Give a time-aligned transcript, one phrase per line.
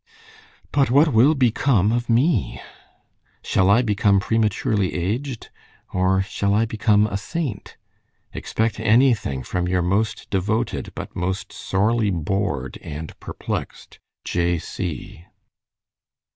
[0.71, 2.59] "But what will become of me?
[3.43, 5.51] Shall I become prematurely aged,
[5.93, 7.77] or shall I become a saint?
[8.33, 14.57] Expect anything from your most devoted, but most sorely bored and perplexed, "J.
[14.57, 15.25] C."